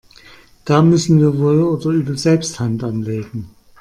Da 0.65 0.81
müssen 0.81 1.19
wir 1.19 1.37
wohl 1.37 1.61
oder 1.61 1.91
übel 1.91 2.17
selbst 2.17 2.59
Hand 2.59 2.83
anlegen. 2.83 3.51